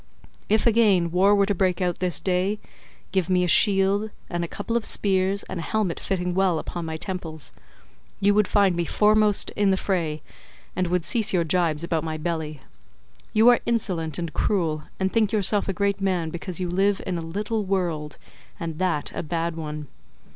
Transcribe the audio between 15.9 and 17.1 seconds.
man because you live